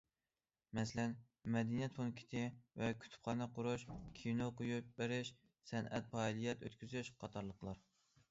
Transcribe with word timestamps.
مەسىلەن: 0.77 1.11
مەدەنىيەت 1.55 1.91
پونكىتى 1.97 2.41
ۋە 2.83 2.87
كۇتۇپخانا 3.03 3.47
قۇرۇش، 3.57 3.85
كىنو 4.21 4.47
قويۇپ 4.61 4.87
بېرىش، 5.01 5.31
سەنئەت 5.73 6.11
پائالىيىتى 6.15 6.71
ئۆتكۈزۈش 6.71 7.13
قاتارلىقلار. 7.25 7.85